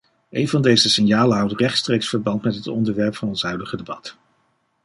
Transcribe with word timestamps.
Een 0.29 0.47
van 0.47 0.61
deze 0.61 0.89
signalen 0.89 1.37
houdt 1.37 1.59
rechtstreeks 1.59 2.09
verband 2.09 2.43
met 2.43 2.55
het 2.55 2.67
onderwerp 2.67 3.15
van 3.15 3.27
ons 3.27 3.43
huidige 3.43 3.77
debat. 3.77 4.17